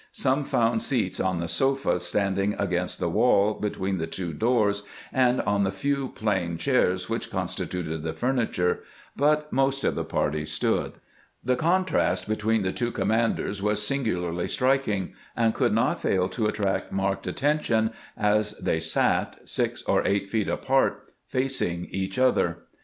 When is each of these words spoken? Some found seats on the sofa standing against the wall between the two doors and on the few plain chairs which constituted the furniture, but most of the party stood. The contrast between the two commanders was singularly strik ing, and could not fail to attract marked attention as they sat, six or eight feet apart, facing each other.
Some 0.13 0.45
found 0.45 0.81
seats 0.81 1.19
on 1.19 1.39
the 1.39 1.47
sofa 1.47 1.99
standing 1.99 2.55
against 2.57 2.99
the 2.99 3.07
wall 3.07 3.53
between 3.53 3.99
the 3.99 4.07
two 4.07 4.33
doors 4.33 4.81
and 5.13 5.41
on 5.41 5.63
the 5.63 5.71
few 5.71 6.07
plain 6.09 6.57
chairs 6.57 7.07
which 7.07 7.29
constituted 7.29 8.01
the 8.01 8.11
furniture, 8.13 8.79
but 9.15 9.53
most 9.53 9.83
of 9.85 9.93
the 9.93 10.03
party 10.03 10.43
stood. 10.43 10.93
The 11.43 11.55
contrast 11.55 12.27
between 12.27 12.63
the 12.63 12.71
two 12.73 12.89
commanders 12.91 13.61
was 13.61 13.85
singularly 13.85 14.45
strik 14.47 14.87
ing, 14.87 15.13
and 15.35 15.53
could 15.53 15.71
not 15.71 16.01
fail 16.01 16.27
to 16.29 16.47
attract 16.47 16.91
marked 16.91 17.27
attention 17.27 17.91
as 18.17 18.53
they 18.53 18.79
sat, 18.79 19.47
six 19.47 19.83
or 19.83 20.01
eight 20.07 20.31
feet 20.31 20.47
apart, 20.49 21.13
facing 21.27 21.85
each 21.91 22.17
other. 22.17 22.63